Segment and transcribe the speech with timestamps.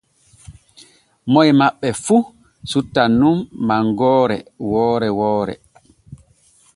[1.31, 2.15] Moy maɓɓe fu
[2.69, 4.37] suttan nun mangoore
[4.71, 5.53] woore woore.